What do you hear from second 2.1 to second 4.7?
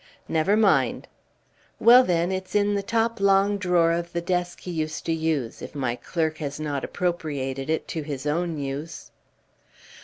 it's in the top long drawer of the desk